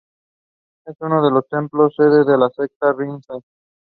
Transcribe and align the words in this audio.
Es 0.87 0.95
uno 0.99 1.23
de 1.23 1.29
los 1.29 1.47
templos 1.47 1.93
sede 1.95 2.23
de 2.25 2.35
la 2.35 2.49
secta 2.49 2.91
Rinzai. 2.91 3.41